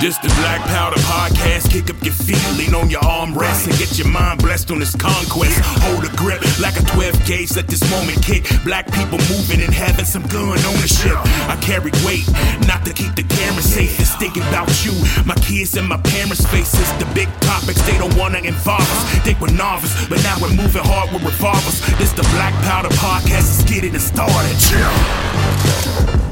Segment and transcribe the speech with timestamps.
[0.00, 1.70] This the Black Powder Podcast.
[1.70, 4.96] Kick up your feet, lean on your armrest, and get your mind blessed on this
[4.96, 5.60] conquest.
[5.84, 7.54] Hold a grip like a 12 gauge.
[7.54, 8.48] Let this moment kick.
[8.64, 11.12] Black people moving and having some gun ownership.
[11.52, 12.24] I carry weight,
[12.64, 14.00] not to keep the camera safe.
[14.00, 16.88] It's thinking about you, my kids, and my parents' faces.
[16.96, 19.04] The big topics they don't wanna involve us.
[19.20, 21.84] Think we're novice, but now we're moving hard with revolvers.
[22.00, 23.52] This the Black Powder Podcast.
[23.52, 24.56] Let's get it started.
[24.72, 26.29] Yeah.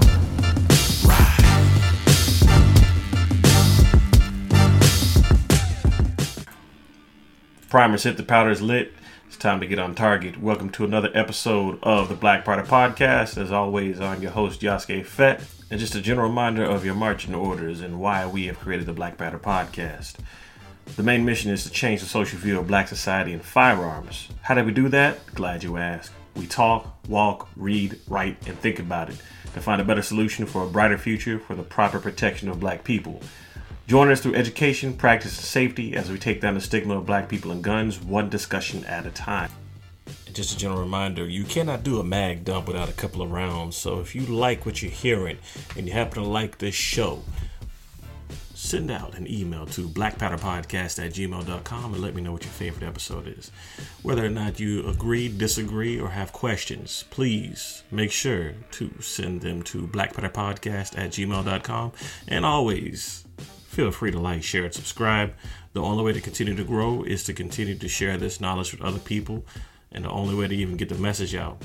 [7.68, 8.94] Primers hit the powders lit.
[9.26, 10.40] It's time to get on target.
[10.40, 13.36] Welcome to another episode of the Black Powder Podcast.
[13.36, 15.42] As always, I'm your host, Yasuke Fett.
[15.70, 18.94] And just a general reminder of your marching orders and why we have created the
[18.94, 20.14] Black Powder Podcast.
[20.96, 24.30] The main mission is to change the social view of black society and firearms.
[24.40, 25.18] How do we do that?
[25.34, 26.12] Glad you asked.
[26.36, 29.16] We talk, walk, read, write, and think about it
[29.52, 32.82] to find a better solution for a brighter future for the proper protection of black
[32.82, 33.20] people.
[33.88, 37.26] Join us through education, practice, and safety as we take down the stigma of black
[37.26, 39.50] people and guns, one discussion at a time.
[40.30, 43.78] Just a general reminder you cannot do a mag dump without a couple of rounds.
[43.78, 45.38] So if you like what you're hearing
[45.74, 47.22] and you happen to like this show,
[48.52, 52.86] send out an email to blackpowderpodcast at gmail.com and let me know what your favorite
[52.86, 53.50] episode is.
[54.02, 59.62] Whether or not you agree, disagree, or have questions, please make sure to send them
[59.62, 61.92] to blackpowderpodcast at gmail.com.
[62.28, 63.24] And always
[63.78, 65.32] feel free to like, share, and subscribe.
[65.72, 68.82] The only way to continue to grow is to continue to share this knowledge with
[68.82, 69.44] other people.
[69.92, 71.62] And the only way to even get the message out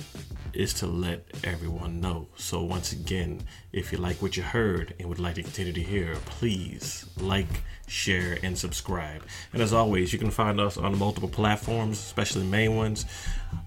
[0.53, 2.27] is to let everyone know.
[2.35, 5.81] So, once again, if you like what you heard and would like to continue to
[5.81, 9.23] hear, please like, share, and subscribe.
[9.51, 13.05] And as always, you can find us on multiple platforms, especially main ones.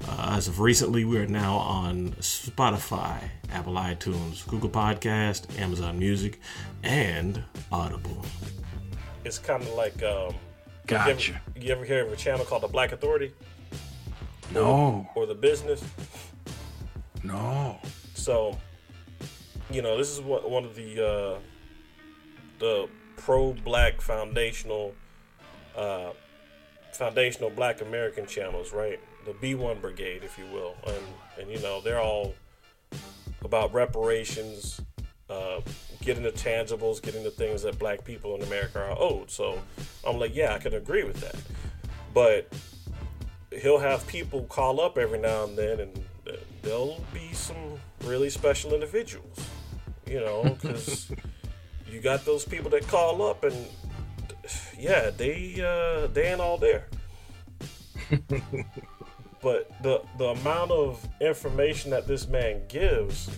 [0.08, 3.18] Uh, as of recently, we are now on Spotify,
[3.50, 6.40] Apple iTunes, Google Podcast, Amazon Music,
[6.82, 8.24] and Audible.
[9.24, 10.34] It's kind of like um,
[10.86, 11.32] Gotcha.
[11.32, 13.32] You ever, you ever hear of a channel called the Black Authority?
[14.52, 15.08] No.
[15.14, 15.82] Or the Business?
[17.22, 17.78] No.
[18.14, 18.58] So,
[19.70, 21.38] you know, this is what one of the uh,
[22.58, 24.94] the pro-black foundational
[25.76, 26.10] uh,
[26.92, 29.00] foundational Black American channels, right?
[29.24, 31.04] The B1 Brigade, if you will, and
[31.40, 32.34] and you know they're all
[33.44, 34.80] about reparations,
[35.28, 35.60] uh,
[36.00, 39.30] getting the tangibles, getting the things that Black people in America are owed.
[39.30, 39.60] So
[40.06, 41.36] I'm like, yeah, I can agree with that,
[42.14, 42.52] but
[43.58, 46.04] he'll have people call up every now and then, and
[46.62, 49.38] there'll be some really special individuals,
[50.06, 51.10] you know, because
[51.90, 53.66] you got those people that call up and
[54.78, 56.86] yeah, they uh, they ain't all there.
[59.42, 63.30] but the the amount of information that this man gives,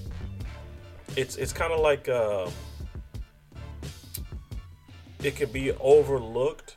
[1.16, 2.50] it's it's kind of like uh,
[5.22, 6.76] it could be overlooked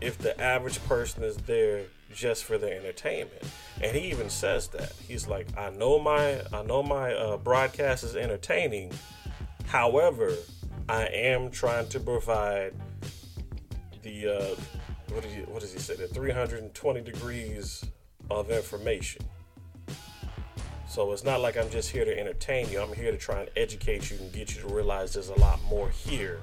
[0.00, 3.42] if the average person is there just for their entertainment.
[3.82, 8.04] And he even says that he's like, I know my I know my uh, broadcast
[8.04, 8.92] is entertaining.
[9.66, 10.32] However,
[10.88, 12.74] I am trying to provide
[14.02, 14.54] the uh,
[15.12, 15.96] what what does he say?
[15.96, 17.84] The 320 degrees
[18.30, 19.22] of information.
[20.88, 22.80] So it's not like I'm just here to entertain you.
[22.82, 25.58] I'm here to try and educate you and get you to realize there's a lot
[25.64, 26.40] more here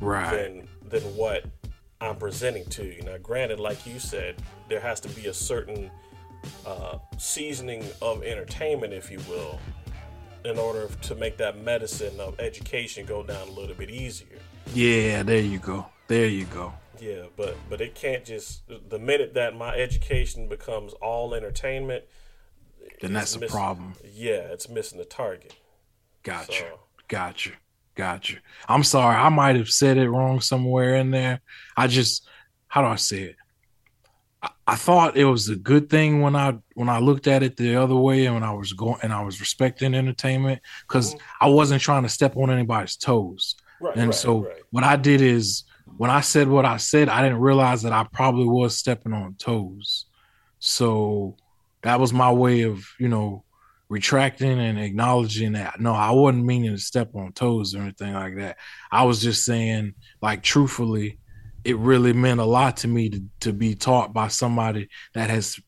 [0.00, 0.30] Right.
[0.34, 1.44] than than what
[2.00, 3.02] I'm presenting to you.
[3.02, 4.36] Now, granted, like you said,
[4.68, 5.90] there has to be a certain
[6.66, 9.58] uh, seasoning of entertainment, if you will,
[10.44, 14.38] in order to make that medicine of education go down a little bit easier.
[14.74, 15.86] Yeah, there you go.
[16.08, 16.72] There you go.
[17.00, 22.04] Yeah, but but it can't just the minute that my education becomes all entertainment,
[23.00, 23.94] Then that's a miss- problem.
[24.04, 25.54] Yeah, it's missing the target.
[26.22, 26.52] Gotcha.
[26.52, 27.50] So- Gotcha.
[27.94, 28.36] Gotcha.
[28.68, 29.14] I'm sorry.
[29.16, 31.40] I might have said it wrong somewhere in there.
[31.76, 32.26] I just
[32.68, 33.36] how do I say it?
[34.66, 37.76] I, thought it was a good thing when I when I looked at it the
[37.76, 41.44] other way and when I was going and I was respecting entertainment because mm-hmm.
[41.44, 43.56] I wasn't trying to step on anybody's toes.
[43.80, 44.62] Right, And right, so right.
[44.70, 45.64] what I did is
[45.96, 49.34] when I said what I said, I didn't realize that I probably was stepping on
[49.34, 50.06] toes.
[50.58, 51.36] So
[51.82, 53.44] that was my way of, you know,
[53.88, 55.80] retracting and acknowledging that.
[55.80, 58.56] No, I wasn't meaning to step on toes or anything like that.
[58.90, 61.18] I was just saying, like, truthfully,
[61.66, 65.58] it really meant a lot to me to, to be taught by somebody that has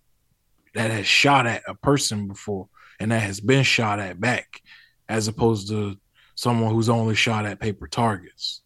[0.75, 2.69] that has shot at a person before
[3.01, 4.63] and that has been shot at back,
[5.09, 5.97] as opposed to
[6.37, 8.63] someone who's only shot at paper targets.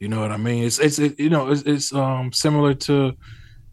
[0.00, 0.64] You know what I mean?
[0.64, 3.16] It's it's it, you know it's, it's um similar to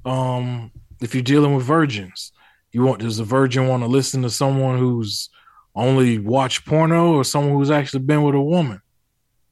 [0.06, 0.72] um
[1.02, 2.32] if you're dealing with virgins.
[2.72, 5.30] You want does a virgin want to listen to someone who's
[5.74, 8.80] only watched porno or someone who's actually been with a woman?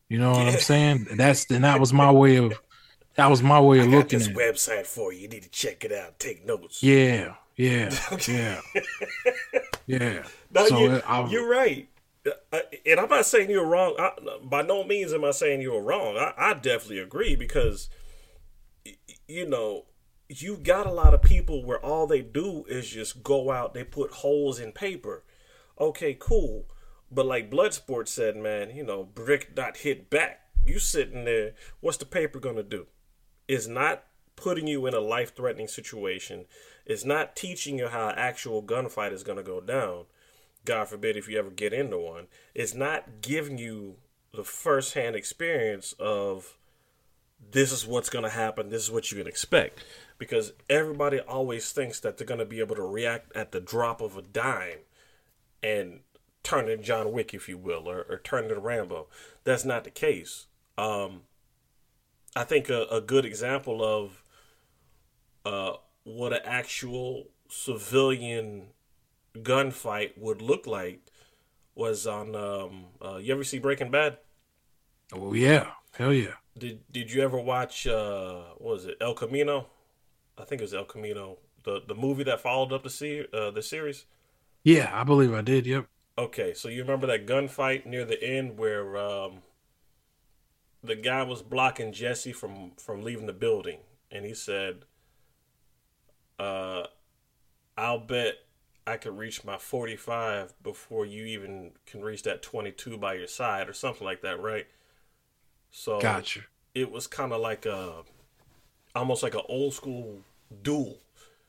[0.07, 1.07] You know what I'm saying?
[1.16, 2.54] That's and that was my way of
[3.19, 4.38] that was my way of looking this at it.
[4.38, 5.19] website for you.
[5.21, 6.19] You need to check it out.
[6.19, 6.81] Take notes.
[6.81, 7.94] Yeah, yeah,
[8.27, 8.62] yeah,
[9.88, 10.24] yeah.
[10.51, 11.88] No, So you, I- you're right.
[12.51, 13.95] Uh, and I'm not saying you're wrong.
[13.98, 14.12] I,
[14.44, 16.18] by no means am I saying you're wrong.
[16.18, 17.89] I, I definitely agree because,
[19.27, 19.86] you know,
[20.27, 23.83] you got a lot of people where all they do is just go out, they
[23.83, 25.24] put holes in paper.
[25.80, 26.66] Okay, cool.
[27.10, 30.42] But like Bloodsport said, man, you know, brick not hit back.
[30.66, 32.86] You sitting there, what's the paper gonna do?
[33.50, 34.04] It's not
[34.38, 36.46] putting you in a life threatening situation.
[36.86, 40.06] is not teaching you how actual gunfight is gonna go down.
[40.66, 42.28] God forbid if you ever get into one.
[42.56, 43.98] It's not giving you
[44.34, 46.57] the first hand experience of
[47.51, 49.84] this is what's going to happen, this is what you can expect.
[50.18, 54.02] Because everybody always thinks that they're going to be able to react at the drop
[54.02, 54.80] of a dime
[55.63, 56.02] and
[56.44, 59.07] turn into John Wick, if you will, or, or turn into Rambo.
[59.44, 60.48] That's not the case.
[60.78, 61.22] Um,
[62.39, 64.24] I think a, a good example of
[65.44, 65.74] uh,
[66.06, 68.68] what an actual civilian
[69.36, 71.01] gunfight would look like
[71.75, 72.38] was on.
[72.38, 74.19] Um, uh, you ever see Breaking Bad?
[75.12, 76.36] Oh yeah, hell yeah.
[76.57, 77.86] Did Did you ever watch?
[77.86, 79.68] Uh, what was it El Camino?
[80.38, 83.51] I think it was El Camino, the the movie that followed up the se- uh,
[83.51, 84.06] the series.
[84.63, 85.65] Yeah, I believe I did.
[85.65, 85.88] Yep.
[86.18, 89.42] Okay, so you remember that gunfight near the end where um,
[90.84, 93.80] the guy was blocking Jesse from from leaving the building,
[94.12, 94.86] and he said,
[96.40, 96.84] uh,
[97.78, 98.36] "I'll bet
[98.88, 103.68] I could reach my 45 before you even can reach that 22 by your side,
[103.70, 104.68] or something like that, right?"
[105.72, 106.42] So Gotcha.
[106.74, 108.04] it was kind of like a,
[108.96, 110.22] almost like an old school
[110.64, 110.98] duel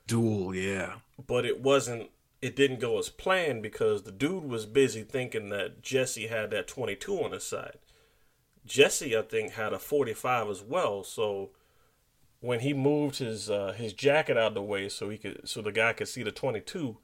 [0.06, 0.55] Duel.
[0.55, 0.97] Yeah.
[1.27, 2.11] but it wasn't
[2.43, 6.67] it didn't go as planned because the dude was busy thinking that Jesse had that
[6.67, 7.77] 22 on his side.
[8.66, 11.50] Jesse I think had a 45 as well, so
[12.40, 15.60] when he moved his uh, his jacket out of the way so he could so
[15.62, 16.96] the guy could see the 22,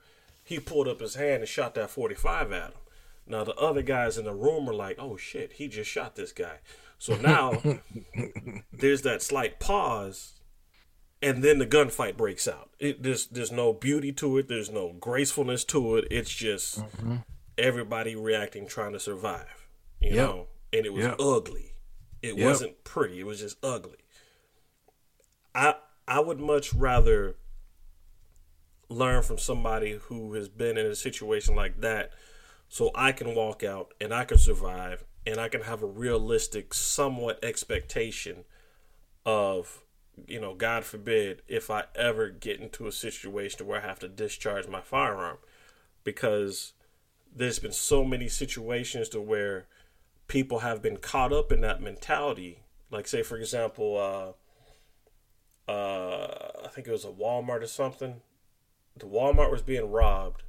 [0.45, 2.79] he pulled up his hand and shot that 45 at him.
[3.27, 6.33] Now the other guys in the room are like, "Oh shit, he just shot this
[6.33, 6.59] guy."
[6.99, 7.63] So now
[8.73, 10.35] there's that slight pause
[11.23, 12.71] and then the gunfight breaks out.
[12.79, 14.49] It there's there's no beauty to it.
[14.49, 16.07] There's no gracefulness to it.
[16.11, 16.83] It's just
[17.59, 19.69] everybody reacting, trying to survive.
[20.01, 20.29] You Yep.
[20.29, 20.47] know,
[20.77, 21.17] and it was Yep.
[21.21, 21.75] ugly.
[22.23, 22.47] It Yep.
[22.47, 23.21] wasn't pretty.
[23.21, 23.99] It was just ugly.
[25.55, 25.77] I
[26.09, 27.37] I would much rather
[28.89, 32.13] learn from somebody who has been in a situation like that,
[32.69, 36.73] so I can walk out and I can survive and I can have a realistic,
[36.73, 38.45] somewhat expectation
[39.25, 39.83] of
[40.27, 44.09] you know, God forbid, if I ever get into a situation where I have to
[44.09, 45.37] discharge my firearm,
[46.05, 46.73] because
[47.35, 49.67] there's been so many situations to where
[50.29, 52.63] people have been caught up in that mentality.
[52.91, 54.35] Like, say, for example,
[55.69, 58.21] uh, uh, I think it was a Walmart or something.
[58.97, 60.45] The Walmart was being robbed,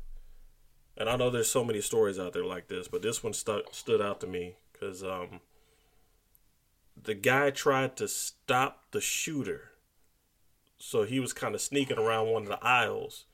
[0.95, 3.63] and I know there's so many stories out there like this, but this one stu-
[3.71, 5.41] stood out to me because um,
[7.01, 9.71] the guy tried to stop the shooter.
[10.79, 13.25] So he was kind of sneaking around one of the aisles,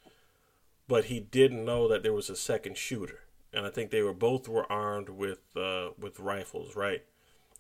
[0.87, 3.22] but he didn't know that there was a second shooter.
[3.53, 7.03] And I think they were both were armed with uh, with rifles, right?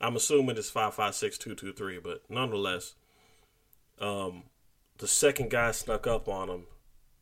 [0.01, 2.95] I'm assuming it's five five six two two three, but nonetheless,
[3.99, 4.43] um,
[4.97, 6.65] the second guy snuck up on him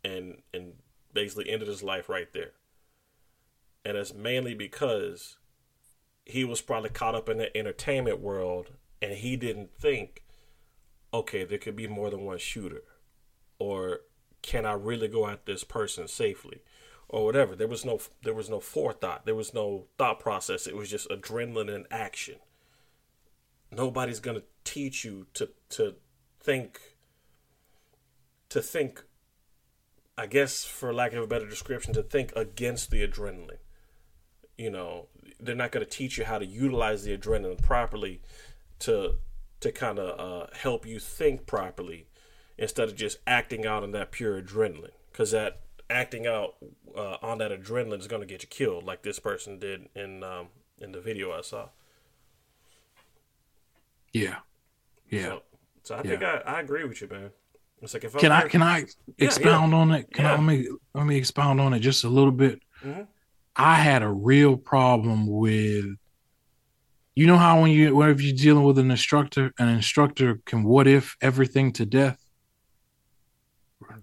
[0.03, 0.73] and and
[1.13, 2.51] basically ended his life right there.
[3.83, 5.37] And it's mainly because
[6.25, 10.23] he was probably caught up in the entertainment world and he didn't think
[11.13, 12.83] okay there could be more than one shooter
[13.59, 14.01] or
[14.41, 16.61] can i really go at this person safely
[17.11, 17.55] or whatever.
[17.55, 19.25] There was no there was no forethought.
[19.25, 20.65] There was no thought process.
[20.65, 22.37] It was just adrenaline and action.
[23.71, 25.95] Nobody's to teach you to to
[26.39, 26.79] think
[28.49, 29.03] to think
[30.17, 33.59] i guess for lack of a better description to think against the adrenaline.
[34.57, 35.07] You know
[35.39, 38.21] they're not to teach you how to utilize the adrenaline properly
[38.79, 39.15] to
[39.59, 42.07] to kind of uh, help you think properly
[42.57, 44.91] instead of just acting out on that pure adrenaline.
[45.11, 46.55] Because that acting out
[46.95, 50.23] uh, on that adrenaline is going to get you killed like this person did in
[50.23, 50.47] um,
[50.79, 51.67] in the video i saw
[54.13, 54.37] Yeah.
[55.09, 55.23] Yeah.
[55.23, 55.41] so,
[55.83, 57.31] so i think I, I agree with you man
[57.81, 58.77] it's like if Can I'm I can I
[59.17, 59.25] yeah.
[59.25, 60.13] expound on it?
[60.13, 60.33] Can Yeah.
[60.33, 62.61] I let me let me expound on it just a little bit?
[62.83, 63.07] Mhm.
[63.55, 65.85] I had a real problem with
[67.15, 70.87] you know how when you whenever you're dealing with an instructor, an instructor can what
[70.87, 72.23] if everything to death.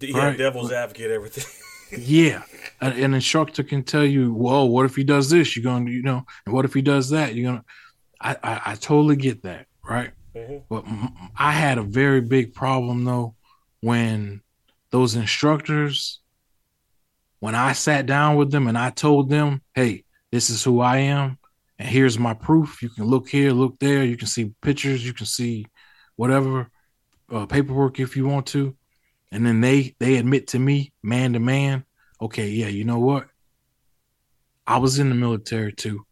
[0.01, 0.37] yeah right.
[0.37, 1.45] devil's advocate everything
[1.97, 2.43] Yeah.
[2.81, 5.55] An, an instructor can tell you, well, what if he does this?
[5.55, 7.35] You're gonna, you know, and what if he does that?
[7.35, 7.65] You're gonna
[8.21, 10.11] I, I, I totally get that, right?
[10.35, 10.57] Mm-hmm.
[10.69, 10.85] But
[11.37, 13.35] I had a very big problem though
[13.81, 14.41] when
[14.91, 16.19] those instructors,
[17.39, 20.97] when I sat down with them and I told them, "Hey, this is who I
[20.97, 21.37] am,
[21.77, 22.81] and here's my proof.
[22.81, 24.03] You can look here, look there.
[24.03, 25.05] You can see pictures.
[25.05, 25.65] You can see
[26.15, 26.69] whatever
[27.31, 28.75] uh, paperwork if you want to."
[29.31, 31.85] And then they they admit to me, man to man,
[32.21, 33.27] okay, yeah, you know what?
[34.65, 36.05] I was in the military too.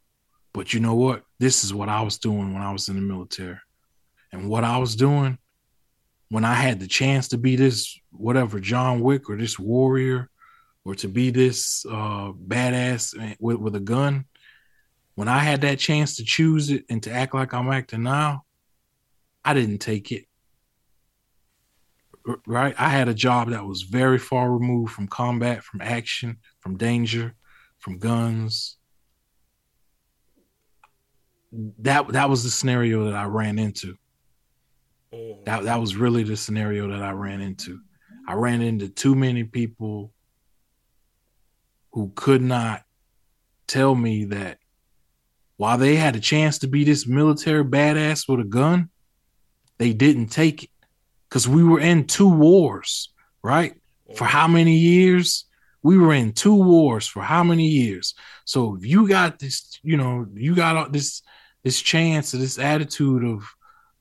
[0.54, 1.24] But you know what?
[1.40, 3.60] This is what I was doing when I was in the military.
[4.32, 5.38] And what I was doing
[6.30, 10.30] when I had the chance to be this, whatever, John Wick or this warrior
[10.84, 14.26] or to be this uh, badass with, with a gun,
[15.16, 18.44] when I had that chance to choose it and to act like I'm acting now,
[19.44, 20.26] I didn't take it.
[22.46, 22.76] Right?
[22.78, 27.36] I had a job that was very far removed from combat, from action, from danger,
[27.80, 28.78] from guns,
[31.80, 33.96] that that was the scenario that I ran into.
[35.14, 35.44] Mm-hmm.
[35.46, 37.80] That that was really the scenario that I ran into.
[38.28, 40.12] I ran into too many people
[41.94, 42.84] who could not
[43.68, 44.60] tell me that
[45.56, 48.90] while they had a chance to be this military badass with a gun,
[49.78, 50.70] they didn't take it.
[51.30, 53.10] Cause we were in two wars,
[53.44, 53.74] right?
[54.16, 55.46] For how many years?
[55.84, 58.14] We were in two wars for how many years?
[58.46, 61.22] So if you got this, you know, you got this
[61.64, 63.44] this chance or this attitude of,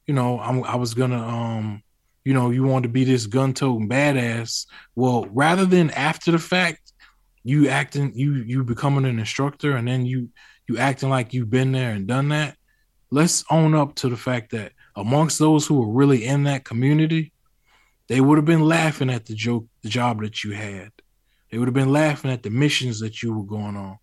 [0.06, 1.82] you know, I'm, I was gonna, um,
[2.24, 4.66] you know, you want to be this gun toting badass.
[4.94, 6.92] Well, rather than after the fact,
[7.42, 10.30] you acting, you you becoming an instructor, and then you
[10.66, 12.56] you acting like you've been there and done that.
[13.10, 17.32] Let's own up to the fact that amongst those who were really in that community,
[18.08, 20.90] they would have been laughing at the joke, the job that you had.
[21.50, 23.98] They would have been laughing at the missions that you were going on.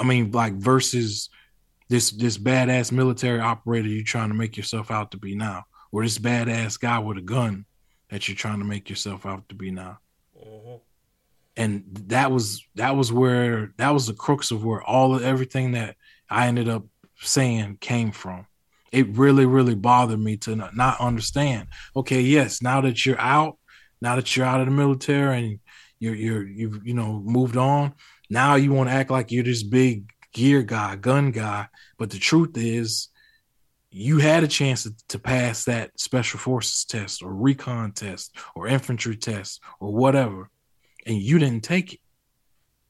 [0.00, 1.28] I mean, like versus
[1.88, 6.02] this this badass military operator you're trying to make yourself out to be now, or
[6.02, 7.66] this badass guy with a gun
[8.08, 9.98] that you're trying to make yourself out to be now.
[10.38, 10.76] Mm-hmm.
[11.56, 15.72] And that was that was where that was the crux of where all of everything
[15.72, 15.96] that
[16.30, 16.84] I ended up
[17.20, 18.46] saying came from.
[18.94, 21.68] It really, really bothered me to not, not understand.
[21.96, 23.58] Okay, yes, now that you're out,
[24.00, 25.58] now that you're out of the military and
[25.98, 27.94] you're you're you've you know moved on,
[28.30, 31.68] now you want to act like you're this big gear guy, gun guy.
[31.98, 33.08] But the truth is,
[33.90, 38.66] you had a chance to, to, pass that special forces test or recon test or
[38.66, 40.50] infantry test or whatever,
[41.06, 42.00] and you didn't take it.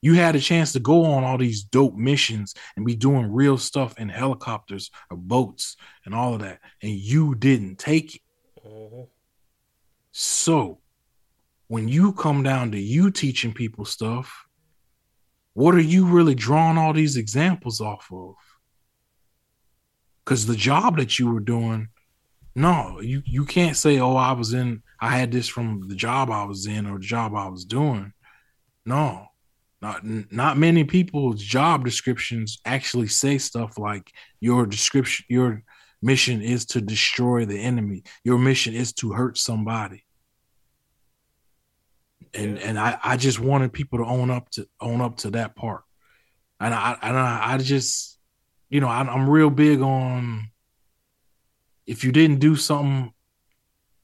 [0.04, 3.56] You had a chance to go on all these dope missions and be doing real
[3.56, 8.23] stuff in helicopters or boats and all of that, and you didn't take it.
[8.68, 9.04] Mm-hmm.
[10.12, 10.80] So,
[11.68, 14.44] when you come down to you teaching people stuff,
[15.54, 18.34] what are you really drawing all these examples off of?
[20.23, 21.88] Because the job that you were doing,
[22.54, 26.30] no, you, you can't say, oh, I was in, I had this from the job
[26.30, 28.12] I was in or the job I was doing.
[28.84, 29.28] No,
[29.83, 35.62] not not many people's job descriptions actually say stuff like your description, your
[36.00, 38.02] mission is to destroy the enemy.
[38.25, 40.04] Your mission is to hurt somebody.
[42.33, 45.54] And and I, I just wanted people to own up to own up to that
[45.54, 45.83] part.
[46.61, 48.19] And i and i, I just
[48.71, 50.50] you know I, i'm real big on
[51.87, 53.12] if you didn't do something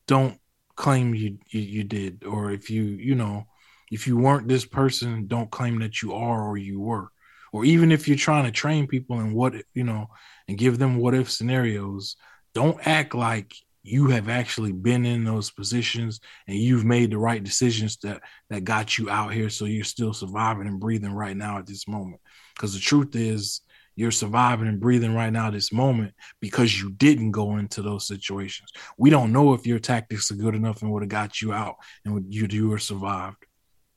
[0.06, 0.40] don't
[0.74, 2.24] claim you, you you did.
[2.24, 3.46] Or if you you know
[3.90, 7.08] if you weren't this person don't claim that you are or you were.
[7.52, 10.08] Or even if you're trying to train people in what you know
[10.48, 12.16] and give them what if scenarios
[12.54, 17.42] don't act like you have actually been in those positions and you've made the right
[17.42, 19.50] decisions that that got you out here.
[19.50, 22.20] So you're still surviving and breathing right now at this moment.
[22.54, 23.62] Because the truth is
[23.96, 28.70] you're surviving and breathing right now this moment because you didn't go into those situations.
[28.96, 31.76] We don't know if your tactics are good enough and would have got you out
[32.04, 33.44] and you you were survived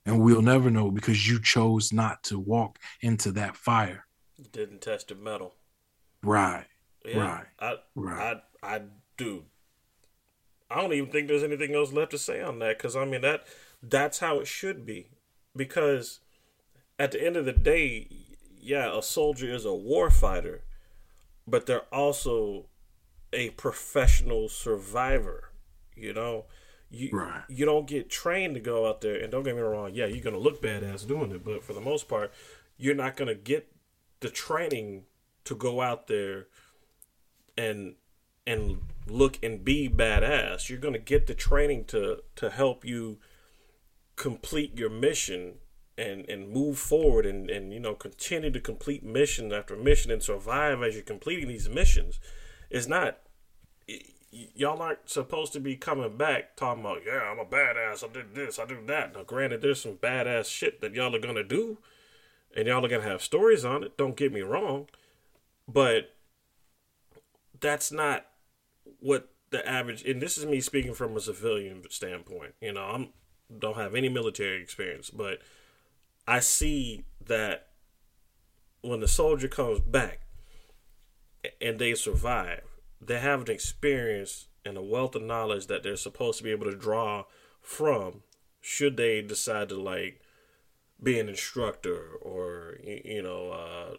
[0.05, 4.05] and we'll never know because you chose not to walk into that fire.
[4.51, 5.55] Didn't test the mettle.
[6.22, 6.65] Right
[7.05, 8.41] yeah, right I, right.
[8.62, 8.81] I, I
[9.17, 9.43] do.
[10.69, 13.22] I don't even think there's anything else left to say on that because I mean
[13.22, 13.45] that
[13.81, 15.10] that's how it should be.
[15.55, 16.19] Because
[16.98, 18.07] at the end of the day,
[18.60, 20.63] yeah, a soldier is a war fighter,
[21.48, 22.65] but they're also
[23.31, 25.51] a professional survivor.
[25.95, 26.45] You know,
[26.93, 27.43] you right.
[27.47, 30.23] you don't get trained to go out there and don't get me wrong, yeah, you're
[30.23, 32.31] gonna look badass doing it, but for the most part,
[32.77, 33.71] you're not gonna get
[34.19, 35.03] the training
[35.45, 36.47] to go out there
[37.57, 37.95] and
[38.45, 40.69] and look and be badass.
[40.69, 43.19] You're going to get the training to to help you
[44.15, 45.55] complete your mission
[45.97, 50.23] and and move forward and and you know continue to complete mission after mission and
[50.23, 52.19] survive as you're completing these missions
[52.69, 53.19] it's not
[54.56, 58.36] y'all aren't supposed to be coming back talking about yeah I'm a badass I did
[58.36, 59.13] this I do that.
[59.13, 61.78] Now granted there's some badass shit that y'all are gonna do
[62.56, 64.88] and y'all are gonna have stories on it don't get me wrong
[65.68, 66.16] but
[67.60, 68.25] that's not
[69.00, 73.10] what the average and this is me speaking from a civilian standpoint you know i'm
[73.60, 75.40] don't have any military experience but
[76.28, 77.68] i see that
[78.82, 80.22] when the soldier comes back
[81.62, 82.73] and they survive
[83.07, 86.65] they have an experience and a wealth of knowledge that they're supposed to be able
[86.65, 87.25] to draw
[87.62, 88.22] from
[88.62, 90.22] should they decide to like
[91.01, 93.95] be an instructor or you know uh,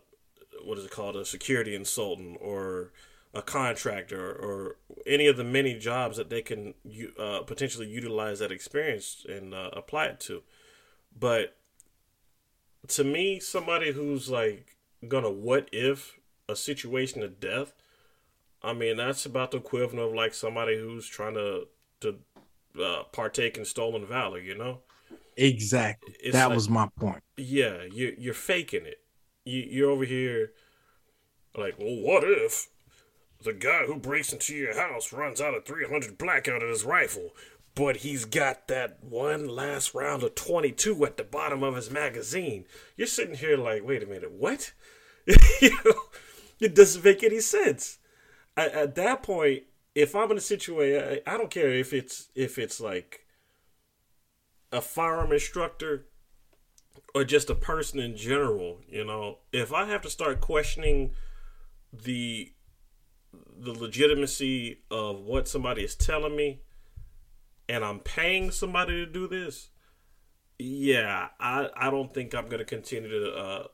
[0.64, 1.16] what is it called?
[1.16, 2.92] A security consultant or
[3.34, 6.74] a contractor or any of the many jobs that they can
[7.18, 10.42] uh, potentially utilize that experience and uh, apply it to.
[11.18, 11.56] But
[12.88, 14.76] to me somebody who's like
[15.08, 16.18] gonna what if
[16.48, 17.72] a situation of death
[18.64, 21.66] i mean that's about the equivalent of like somebody who's trying to
[22.00, 22.16] to
[22.82, 24.80] uh, partake in stolen valor you know
[25.36, 26.14] Exactly.
[26.20, 27.20] It's that like- was my point.
[27.36, 28.98] yeah, you you're faking it.
[29.44, 30.52] You you're over here
[31.56, 32.68] like, well, what if
[33.42, 37.30] the guy who breaks into your house runs out of 300 blackout at his rifle,
[37.74, 42.64] but he's got that one last round of 22 at the bottom of his magazine?
[42.96, 44.72] You're sitting here like, wait a minute, what?
[45.60, 45.94] you know,
[46.60, 47.98] it doesn't make any sense.
[48.56, 52.28] At, at that point, if I'm in a situation, I, I don't care if it's
[52.34, 53.26] if it's like
[54.72, 56.06] a firearm instructor
[57.14, 61.12] or just a person in general, you know, if I have to start questioning
[61.92, 62.52] the
[63.56, 66.60] the legitimacy of what somebody is telling me
[67.68, 69.70] and I'm paying somebody to do this,
[70.58, 73.66] yeah, I I don't think I'm to continue to uh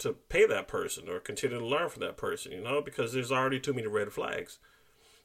[0.00, 3.32] to pay that person or continue to learn from that person, you know, because there's
[3.32, 4.58] already too many red flags.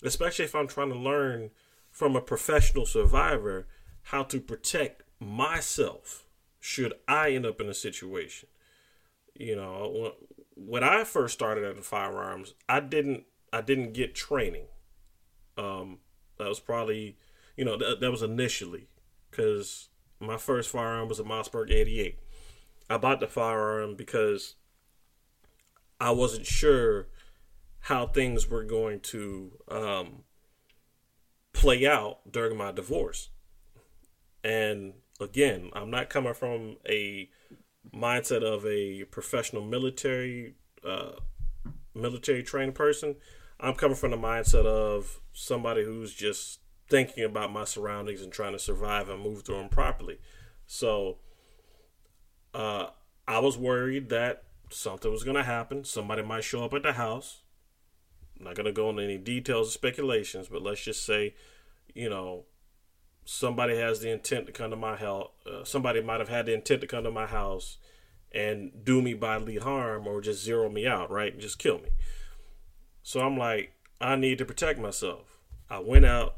[0.03, 1.52] Especially if I'm trying to learn
[1.91, 3.67] from a professional survivor
[4.04, 6.26] how to protect myself
[6.60, 8.49] should I end up in a situation.
[9.34, 10.13] You know,
[10.56, 13.23] when, I first started at the firearms, I didn't
[13.54, 14.65] I didn't get training.
[15.58, 15.99] Um,
[16.38, 17.17] that was probably,
[17.56, 18.88] you know, that, that was initially
[19.32, 22.19] because my first firearm was a Mossberg 88.
[22.89, 24.56] I bought the firearm because
[25.99, 27.08] I wasn't sure
[27.81, 30.23] how things were going to um,
[31.53, 33.29] play out during my divorce.
[34.43, 37.29] And again, I'm not coming from a
[37.93, 40.55] mindset of a professional military
[40.88, 41.13] uh,
[41.93, 43.15] military trained person.
[43.60, 48.51] I'm coming from the mindset of somebody who's just thinking about my surroundings and trying
[48.53, 50.19] to survive and move through them properly.
[50.67, 51.17] So
[52.53, 52.88] uh,
[53.27, 55.84] I was worried that something was going to happen.
[55.84, 57.41] Somebody might show up at the house.
[58.38, 61.36] I'm not going to go into any details or speculations, but let's just say,
[61.93, 62.45] you know,
[63.23, 65.30] somebody has the intent to come to my house.
[65.45, 67.78] Uh, somebody might have had the intent to come to my house
[68.32, 71.38] and do me bodily harm or just zero me out, right?
[71.39, 71.89] Just kill me.
[73.01, 75.38] So I'm like, I need to protect myself.
[75.69, 76.36] I went out,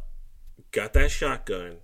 [0.71, 1.77] got that shotgun.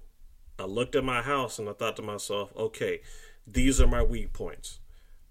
[0.59, 3.01] I looked at my house and I thought to myself, okay,
[3.47, 4.79] these are my weak points.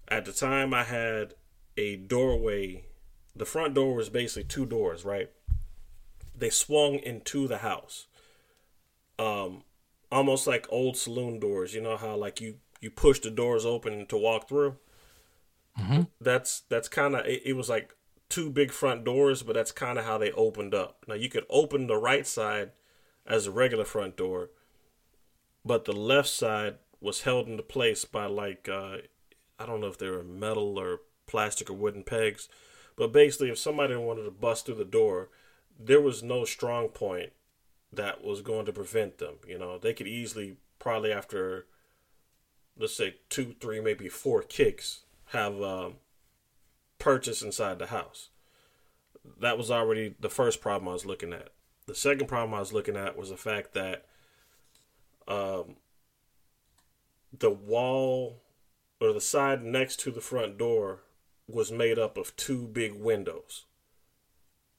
[0.07, 1.33] At the time, I had
[1.77, 2.85] a doorway.
[3.35, 5.29] The front door was basically two doors, right?
[6.35, 8.07] They swung into the house.
[9.19, 9.63] Um
[10.11, 11.73] almost like old saloon doors.
[11.73, 14.77] You know how like you you push the doors open to walk through?
[16.21, 17.95] That's that's kind of it, it was like
[18.29, 21.03] two big front doors but that's kind of how they opened up.
[21.07, 22.71] Now you could open the right side
[23.25, 24.49] as a regular front door
[25.65, 28.97] but the left side was held into place by like uh
[29.63, 32.49] i don't know if they were metal or plastic or wooden pegs
[32.95, 35.29] but basically if somebody wanted to bust through the door
[35.79, 37.31] there was no strong point
[37.95, 39.35] that was going to prevent them.
[39.47, 41.65] You know, they could easily, probably after,
[42.77, 45.95] let's say, two, three, maybe four kicks, have um,
[46.99, 48.29] purchase inside the house.
[49.39, 51.49] That was already the first problem I was looking at.
[51.85, 54.05] The second problem I was looking at was the fact that
[55.27, 55.75] um,
[57.37, 58.41] the wall
[59.03, 61.01] or the side next to the front door
[61.47, 63.65] was made up of two big windows.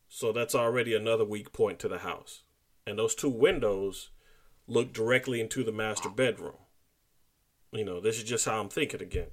[0.09, 2.43] So that's already another weak point to the house
[2.87, 4.11] and those two windows
[4.67, 6.57] look directly into the master bedroom.
[7.73, 9.29] You know, this is just how I'm thinking again.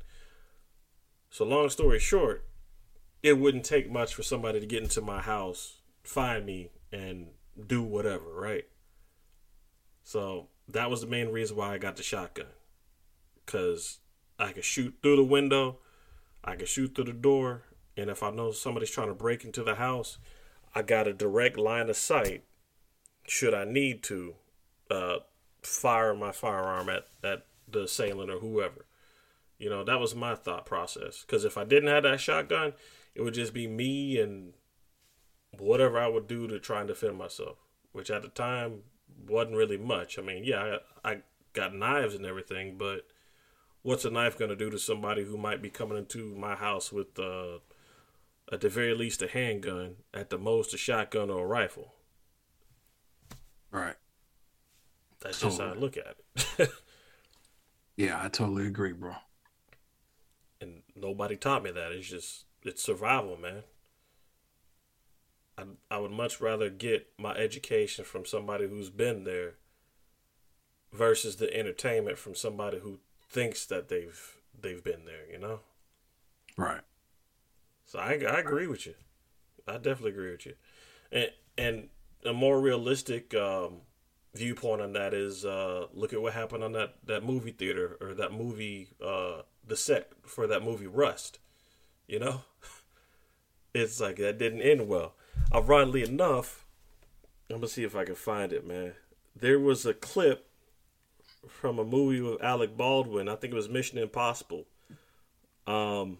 [1.29, 2.45] So, long story short,
[3.23, 7.27] it wouldn't take much for somebody to get into my house, find me, and
[7.67, 8.65] do whatever, right?
[10.03, 12.47] So, that was the main reason why I got the shotgun.
[13.45, 13.99] Because
[14.41, 15.77] I can shoot through the window,
[16.43, 17.63] I can shoot through the door,
[17.95, 20.17] and if I know somebody's trying to break into the house,
[20.73, 22.43] I got a direct line of sight.
[23.27, 24.35] Should I need to,
[24.89, 25.17] uh,
[25.63, 28.85] fire my firearm at at the assailant or whoever.
[29.57, 31.21] You know, that was my thought process.
[31.21, 32.73] Because if I didn't have that shotgun,
[33.15, 34.53] it would just be me and
[35.57, 37.57] whatever I would do to try and defend myself,
[37.91, 38.81] which at the time
[39.27, 40.17] wasn't really much.
[40.17, 41.17] I mean, yeah, I, I
[41.53, 43.05] got knives and everything, but
[43.83, 46.91] what's a knife going to do to somebody who might be coming into my house
[46.91, 47.59] with, uh,
[48.51, 51.93] at the very least, a handgun, at the most, a shotgun or a rifle?
[53.71, 53.95] Right.
[55.21, 56.15] That's just how I look at
[56.59, 56.69] it.
[57.95, 59.15] yeah, I totally agree, bro.
[60.59, 61.91] And nobody taught me that.
[61.91, 63.63] It's just it's survival, man.
[65.57, 69.55] I I would much rather get my education from somebody who's been there
[70.91, 72.99] versus the entertainment from somebody who
[73.31, 75.61] thinks that they've they've been there, you know?
[76.57, 76.81] Right.
[77.85, 78.95] So I I agree with you.
[79.67, 80.53] I definitely agree with you.
[81.11, 81.89] And and
[82.25, 83.81] a more realistic um,
[84.33, 88.13] viewpoint on that is uh, look at what happened on that, that movie theater or
[88.13, 91.39] that movie, uh, the set for that movie Rust.
[92.07, 92.41] You know,
[93.73, 95.15] it's like that didn't end well.
[95.53, 96.65] Ironically enough,
[97.49, 98.93] I'm gonna see if I can find it, man.
[99.35, 100.47] There was a clip
[101.47, 103.27] from a movie with Alec Baldwin.
[103.27, 104.65] I think it was Mission Impossible.
[105.67, 106.17] Um,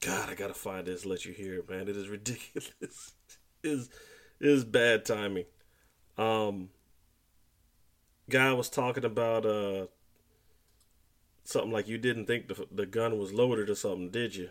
[0.00, 1.06] God, I gotta find this.
[1.06, 1.88] Let you hear man.
[1.88, 3.12] It is ridiculous.
[3.62, 3.88] is
[4.40, 5.46] is bad timing.
[6.18, 6.70] Um,
[8.28, 9.86] guy was talking about uh
[11.44, 14.50] something like you didn't think the the gun was loaded or something, did you?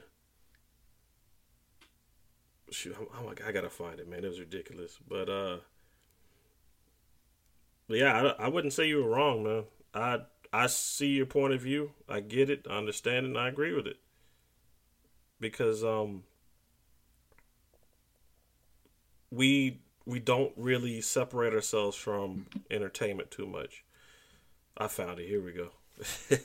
[2.71, 4.23] Shoot, I'm, I'm, I gotta find it, man.
[4.23, 5.57] It was ridiculous, but uh,
[7.87, 9.63] yeah, I, I wouldn't say you were wrong, man.
[9.93, 10.19] I
[10.51, 11.91] I see your point of view.
[12.07, 12.65] I get it.
[12.69, 13.29] I understand it.
[13.29, 13.97] and I agree with it
[15.39, 16.23] because um
[19.31, 23.83] we we don't really separate ourselves from entertainment too much.
[24.77, 25.27] I found it.
[25.27, 25.69] Here we go.
[26.29, 26.39] Here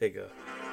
[0.00, 0.65] you go.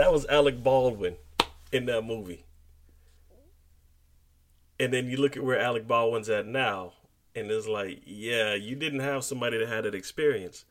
[0.00, 1.16] That was Alec Baldwin
[1.70, 2.46] in that movie.
[4.78, 6.94] And then you look at where Alec Baldwin's at now,
[7.34, 10.64] and it's like, yeah, you didn't have somebody that had that experience.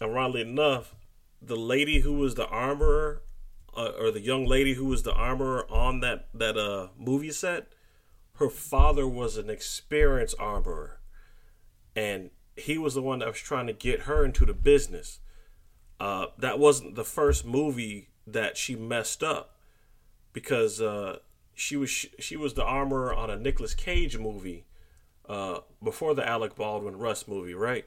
[0.00, 0.94] And Ironically enough,
[1.40, 3.22] the lady who was the armorer,
[3.74, 7.68] uh, or the young lady who was the armorer on that that uh movie set,
[8.34, 11.00] her father was an experienced armorer,
[11.96, 15.20] and he was the one that was trying to get her into the business.
[16.00, 19.56] Uh, that wasn't the first movie that she messed up,
[20.32, 21.18] because uh,
[21.54, 24.64] she was she was the armorer on a Nicolas Cage movie
[25.28, 27.84] uh, before the Alec Baldwin Rust movie, right?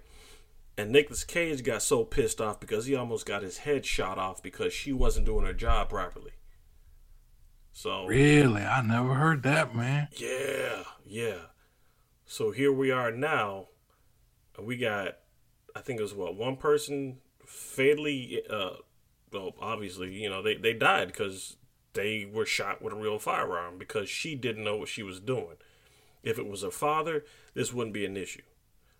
[0.77, 4.41] And Nicolas Cage got so pissed off because he almost got his head shot off
[4.41, 6.31] because she wasn't doing her job properly.
[7.71, 10.09] So really, I never heard that, man.
[10.17, 11.39] Yeah, yeah.
[12.25, 13.67] So here we are now.
[14.59, 15.17] We got,
[15.75, 17.19] I think it was what one person
[17.51, 18.41] fatally.
[18.49, 18.77] Uh,
[19.31, 21.57] well, obviously, you know they they died because
[21.93, 25.57] they were shot with a real firearm because she didn't know what she was doing.
[26.23, 28.43] If it was her father, this wouldn't be an issue.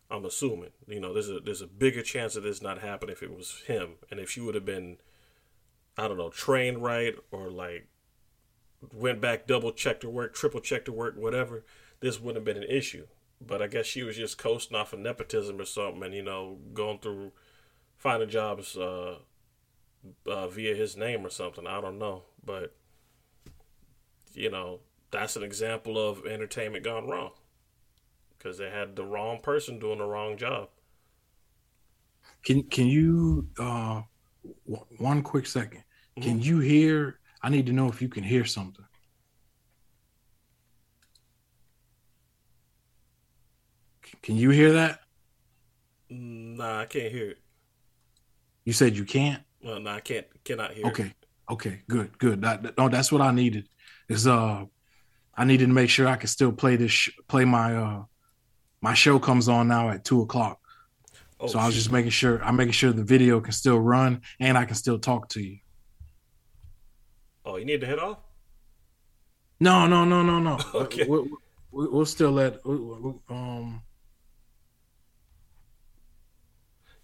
[0.09, 0.71] I'm assuming.
[0.87, 3.63] You know, there's a there's a bigger chance of this not happening if it was
[3.67, 4.97] him, and if she would have been,
[5.97, 7.87] I don't know, trained right or like
[8.93, 11.63] went back, double checked her work, triple checked her work, whatever,
[11.99, 13.05] this wouldn't have been an issue.
[13.39, 16.57] But I guess she was just coasting off of nepotism or something, and you know,
[16.73, 17.31] going through
[18.01, 19.17] finding jobs uh,
[20.25, 21.67] uh, via his name or something.
[21.67, 22.75] I don't know, but
[24.33, 24.79] you know,
[25.11, 27.31] that's an example of entertainment gone wrong
[28.37, 30.69] because they had the wrong person doing the wrong job.
[32.43, 34.01] Can can you uh
[34.67, 36.21] w- one quick 2nd mm-hmm.
[36.21, 37.19] Can you hear?
[37.43, 38.85] I need to know if you can hear something.
[44.23, 45.01] Can you hear that?
[46.09, 47.37] Nah, I can't hear it.
[48.65, 49.41] You said you can't.
[49.63, 50.25] Well, no, I can't.
[50.43, 50.85] Cannot hear.
[50.87, 51.13] Okay.
[51.49, 51.81] Okay.
[51.87, 52.17] Good.
[52.17, 52.41] Good.
[52.41, 53.67] That, no, that's what I needed
[54.09, 54.65] is uh
[55.35, 58.03] I needed to make sure I could still play this sh- play my uh
[58.81, 60.59] my show comes on now at two o'clock.
[61.39, 64.21] Oh, so I was just making sure I'm making sure the video can still run
[64.39, 65.57] and I can still talk to you.
[67.45, 68.19] Oh, you need to head off?
[69.59, 70.59] No, no, no, no, no.
[70.75, 71.05] okay.
[71.07, 71.27] We'll,
[71.71, 73.81] we'll, still let um.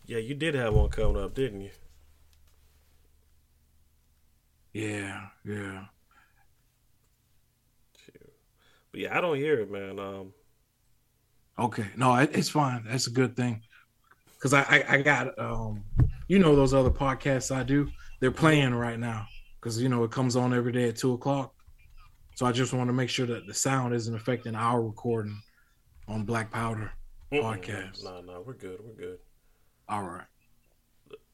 [0.08, 1.70] Yeah, you did have one coming up, didn't you?
[4.74, 5.86] Yeah, yeah.
[8.92, 10.00] But yeah, I don't hear it, man.
[10.00, 10.34] Um,
[11.60, 12.86] Okay, no, it, it's fine.
[12.88, 13.62] That's a good thing.
[14.40, 15.84] Cause I, I, I got um,
[16.28, 17.90] you know those other podcasts I do.
[18.20, 19.26] They're playing right now
[19.60, 21.54] because you know it comes on every day at two o'clock.
[22.36, 25.42] So I just want to make sure that the sound isn't affecting our recording
[26.08, 26.92] on Black Powder
[27.34, 28.04] podcast.
[28.04, 28.80] No, no, we're good.
[28.84, 29.18] We're good.
[29.90, 30.26] All right.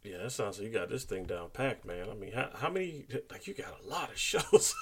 [0.04, 2.10] Yeah, that sounds like you got this thing down packed, man.
[2.10, 3.06] I mean, how, how many?
[3.32, 4.76] Like, you got a lot of shows.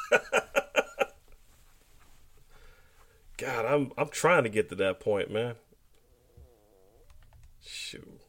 [3.37, 5.55] God, I'm I'm trying to get to that point, man.
[7.63, 8.21] Shoot.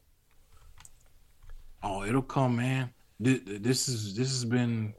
[1.82, 2.92] Oh, it'll come, man.
[3.18, 4.94] This, this is this has been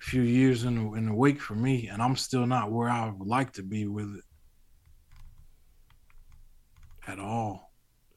[0.00, 2.88] a few years in the, in the wake for me, and I'm still not where
[2.88, 4.24] I would like to be with it
[7.10, 7.65] at all.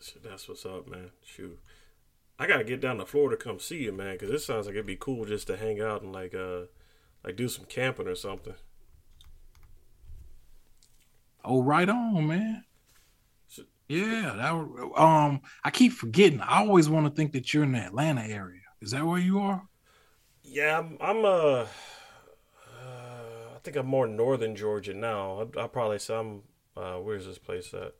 [0.01, 1.12] Shit, That's what's up, man.
[1.23, 1.59] Shoot.
[2.38, 4.75] I gotta get down to Florida to come see you, man, because it sounds like
[4.75, 6.62] it'd be cool just to hang out and like uh
[7.23, 8.55] like do some camping or something.
[11.43, 12.63] Oh, right on, man.
[13.89, 16.41] Yeah, that um, I keep forgetting.
[16.41, 18.62] I always want to think that you're in the Atlanta area.
[18.81, 19.63] Is that where you are?
[20.43, 20.97] Yeah, I'm.
[21.01, 21.65] I'm uh, uh,
[23.55, 25.47] I think I'm more northern Georgia now.
[25.57, 26.43] I I probably say I'm.
[26.77, 27.95] Uh, where's this place at?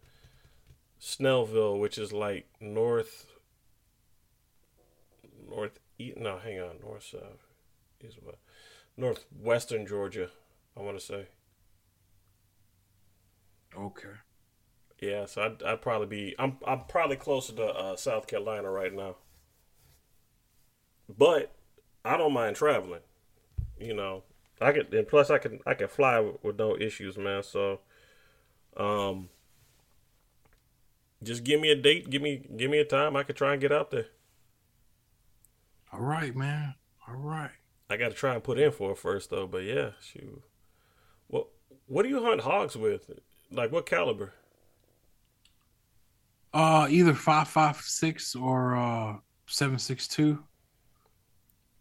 [1.00, 3.28] Snellville, which is like north.
[5.50, 5.80] North.
[5.98, 6.80] No, hang on.
[6.82, 7.48] North south.
[8.06, 8.38] East west.
[8.98, 10.30] Northwestern Georgia.
[10.78, 11.28] I want to say.
[13.78, 14.10] Okay.
[15.02, 16.36] Yeah, so I'd, I'd probably be.
[16.38, 16.58] I'm.
[16.68, 19.16] I'm probably closer to uh, South Carolina right now.
[21.08, 21.54] But
[22.04, 23.02] I don't mind traveling.
[23.80, 24.24] You know,
[24.60, 27.44] I could, and plus I can I can fly with, with no issues, man.
[27.44, 27.80] So,
[28.76, 29.30] um,
[31.24, 33.16] just give me a date, give me give me a time.
[33.16, 34.08] I could try and get out there.
[35.92, 36.76] All right, man.
[37.08, 37.52] All right.
[37.90, 39.48] I got to try and put in for it first, though.
[39.48, 40.42] But yeah, shoot.
[41.28, 41.48] What
[41.88, 43.10] what do you hunt hogs with?
[43.52, 44.34] Like what caliber?
[46.54, 49.16] Uh, either five five six or uh
[49.48, 50.44] seven six two.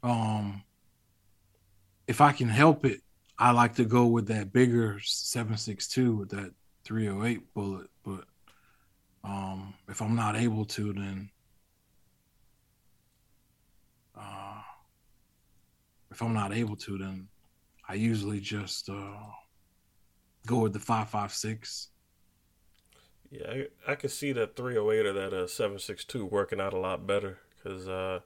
[0.02, 0.62] Um,
[2.06, 3.02] if I can help it,
[3.38, 6.52] I like to go with that bigger seven six two with that
[6.84, 7.88] three oh eight bullet.
[8.02, 8.24] But
[9.24, 11.30] um, if I'm not able to, then
[14.16, 14.60] uh,
[16.10, 17.28] if I'm not able to, then
[17.88, 19.16] I usually just uh
[20.46, 21.88] go with the five five six.
[23.30, 27.06] Yeah, I, I could see that 308 or that uh, 762 working out a lot
[27.06, 28.20] better because, uh,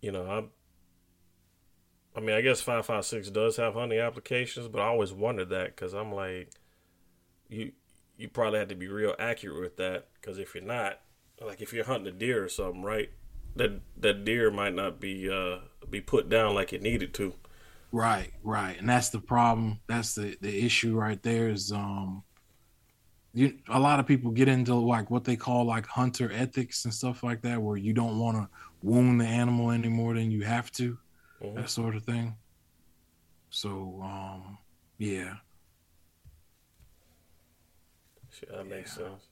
[0.00, 0.50] you know, I'm.
[2.16, 5.94] I mean, I guess 556 does have hunting applications, but I always wondered that because
[5.94, 6.50] I'm like,
[7.48, 7.72] you
[8.18, 11.00] you probably have to be real accurate with that because if you're not,
[11.40, 13.10] like if you're hunting a deer or something, right,
[13.56, 17.34] that that deer might not be uh be put down like it needed to.
[17.92, 19.80] Right, right, and that's the problem.
[19.88, 21.48] That's the the issue right there.
[21.48, 22.24] Is um,
[23.32, 26.94] you a lot of people get into like what they call like hunter ethics and
[26.94, 28.48] stuff like that, where you don't want to
[28.82, 30.98] wound the animal any more than you have to,
[31.40, 31.54] Mhm.
[31.54, 32.36] that sort of thing.
[33.50, 34.58] So um,
[34.98, 35.34] yeah,
[38.38, 39.28] Shit, that makes sense.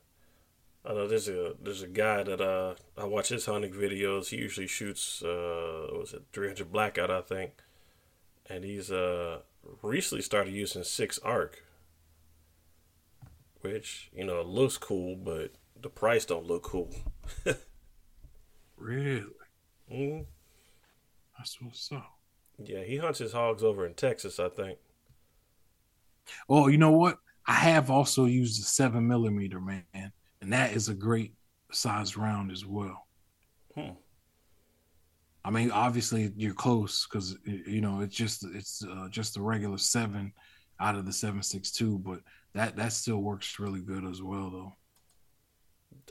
[0.85, 4.29] I know there's a there's a guy that uh I watch his hunting videos.
[4.29, 7.53] He usually shoots uh what was it 300 blackout I think,
[8.49, 9.41] and he's uh
[9.83, 11.65] recently started using six arc,
[13.61, 16.91] which you know looks cool, but the price don't look cool.
[18.77, 19.25] really,
[19.91, 20.21] hmm
[21.39, 22.03] I suppose so.
[22.59, 24.79] Yeah, he hunts his hogs over in Texas, I think.
[26.49, 27.19] Oh, you know what?
[27.47, 29.85] I have also used a seven millimeter man,
[30.41, 31.35] and that is a great
[31.73, 33.07] size round as well.
[33.75, 33.93] Hmm.
[35.45, 39.79] I mean, obviously you're close because you know it's just it's uh, just a regular
[39.79, 40.33] seven
[40.81, 42.21] out of the seven six two, but
[42.55, 44.73] that that still works really good as well, though.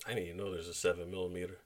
[0.07, 1.57] I didn't even know there's a seven millimeter.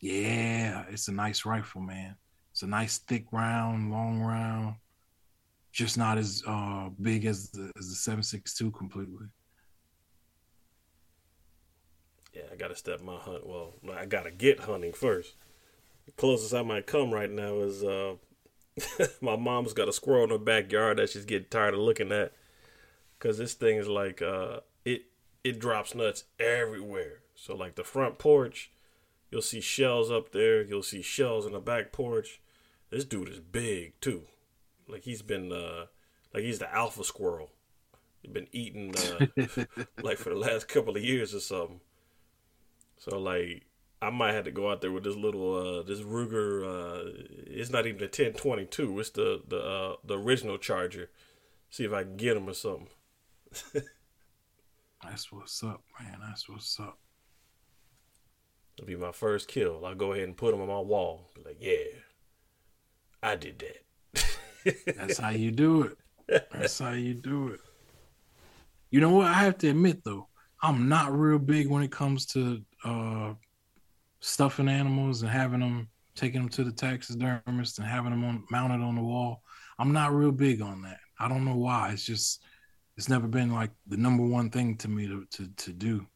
[0.00, 2.16] Yeah, it's a nice rifle, man.
[2.52, 4.76] It's a nice thick round, long round,
[5.78, 9.26] just not as uh big as the as the seven six two completely.
[12.34, 13.46] Yeah, I gotta step my hunt.
[13.46, 15.36] Well, I gotta get hunting first.
[16.06, 18.14] The closest I might come right now is uh,
[19.20, 22.32] my mom's got a squirrel in her backyard that she's getting tired of looking at,
[23.20, 25.02] cause this thing is like uh, it
[25.44, 27.20] it drops nuts everywhere.
[27.36, 28.72] So like the front porch,
[29.30, 30.60] you'll see shells up there.
[30.60, 32.40] You'll see shells in the back porch.
[32.90, 34.24] This dude is big too.
[34.88, 35.86] Like he's been uh,
[36.34, 37.50] like he's the alpha squirrel.
[38.22, 39.26] He's been eating uh,
[40.02, 41.80] like for the last couple of years or something.
[42.96, 43.66] So like
[44.00, 47.10] I might have to go out there with this little uh this Ruger uh
[47.46, 51.10] it's not even the ten twenty two, it's the the uh the original charger.
[51.70, 52.88] See if I can get him or something.
[55.02, 56.18] That's what's up, man.
[56.20, 56.98] That's what's up.
[58.76, 59.84] It'll be my first kill.
[59.84, 61.30] I'll go ahead and put him on my wall.
[61.34, 62.00] Be like, yeah,
[63.22, 63.84] I did that.
[64.64, 65.98] That's how you do it.
[66.52, 67.60] That's how you do it.
[68.90, 69.26] You know what?
[69.26, 70.28] I have to admit though,
[70.62, 73.34] I'm not real big when it comes to uh
[74.20, 78.82] stuffing animals and having them taking them to the taxidermist and having them on, mounted
[78.82, 79.42] on the wall.
[79.78, 80.98] I'm not real big on that.
[81.20, 81.90] I don't know why.
[81.92, 82.42] It's just
[82.96, 86.06] it's never been like the number one thing to me to to, to do.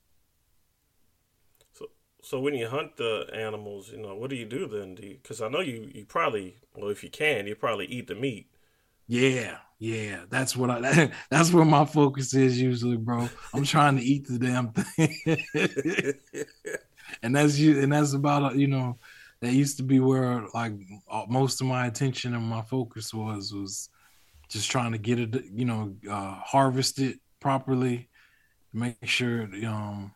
[2.23, 4.95] So, when you hunt the animals, you know, what do you do then?
[4.95, 8.47] Because I know you, you probably, well, if you can, you probably eat the meat.
[9.09, 11.11] Yeah, yeah, that's what I.
[11.31, 13.29] That's where my focus is usually, bro.
[13.53, 16.17] I'm trying to eat the damn thing,
[17.23, 17.81] and that's you.
[17.81, 18.99] And that's about you know,
[19.41, 20.73] that used to be where like
[21.29, 23.89] most of my attention and my focus was was
[24.49, 28.09] just trying to get it, you know, uh, harvest it properly,
[28.73, 30.13] make sure um,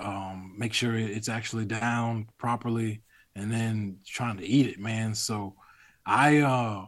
[0.00, 3.02] um, make sure it's actually down properly,
[3.34, 5.14] and then trying to eat it, man.
[5.14, 5.54] So
[6.04, 6.86] I uh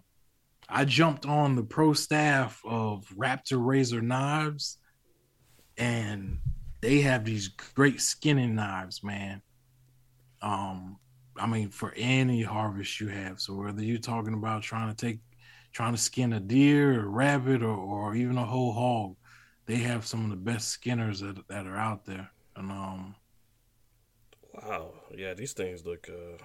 [0.69, 4.79] I jumped on the pro staff of Raptor Razor Knives,
[5.79, 6.39] and
[6.81, 9.41] they have these great skinning knives, man.
[10.43, 10.99] Um,
[11.37, 13.41] I mean, for any harvest you have.
[13.41, 15.21] So whether you're talking about trying to take,
[15.73, 19.17] trying to skin a deer, or rabbit, or, or even a whole hog,
[19.67, 22.31] they have some of the best skinners that, that are out there.
[22.59, 23.15] And um,
[24.53, 26.09] wow, yeah, these things look.
[26.09, 26.43] uh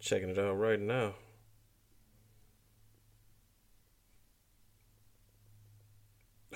[0.00, 1.12] Checking it out right now.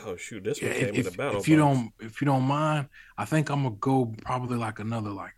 [0.03, 1.41] Oh shoot, this one yeah, came if, with a battle.
[1.41, 1.79] if you box.
[1.79, 2.89] don't, if you don't mind,
[3.19, 5.35] I think I'm gonna go probably like another like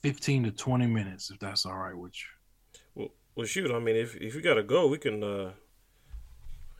[0.00, 2.80] fifteen to twenty minutes, if that's all right with you.
[2.94, 3.72] Well, well, shoot.
[3.72, 5.24] I mean, if if you gotta go, we can.
[5.24, 5.52] uh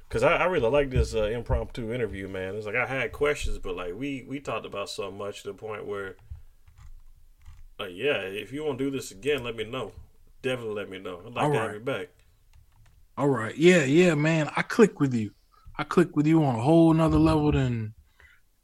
[0.08, 2.54] Cause I, I really like this uh, impromptu interview, man.
[2.54, 5.54] It's like I had questions, but like we we talked about so much to the
[5.54, 6.16] point where,
[7.78, 9.92] like, yeah, if you want to do this again, let me know.
[10.40, 11.20] Definitely let me know.
[11.26, 12.08] I'd like All to have you back.
[13.18, 14.50] All right, yeah, yeah, man.
[14.56, 15.32] I click with you.
[15.76, 17.92] I click with you on a whole nother level than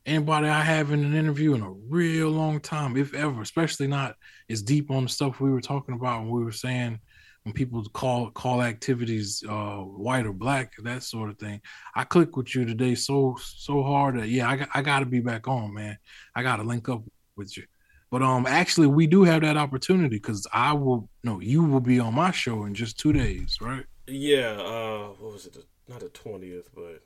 [0.06, 3.42] anybody I have in an interview in a real long time, if ever.
[3.42, 4.16] Especially not
[4.48, 7.00] as deep on the stuff we were talking about when we were saying
[7.44, 11.60] when people call call activities uh, white or black, that sort of thing.
[11.94, 15.06] I click with you today so so hard that yeah, I got, I got to
[15.06, 15.98] be back on, man.
[16.34, 17.02] I got to link up
[17.36, 17.64] with you.
[18.10, 22.00] But um, actually, we do have that opportunity because I will no, you will be
[22.00, 23.84] on my show in just two days, right?
[24.06, 24.52] Yeah.
[24.52, 25.52] Uh, what was it?
[25.52, 27.02] The, not the twentieth, but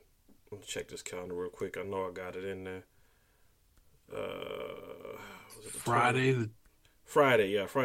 [0.51, 1.77] let me check this calendar real quick.
[1.77, 2.83] I know I got it in there.
[4.11, 5.17] Uh,
[5.57, 5.81] was it the 20th?
[5.81, 6.49] Friday, the
[7.03, 7.77] Friday, yeah, Friday.